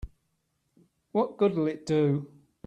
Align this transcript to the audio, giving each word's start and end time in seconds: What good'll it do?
What 1.11 1.37
good'll 1.37 1.67
it 1.67 1.85
do? 1.85 2.27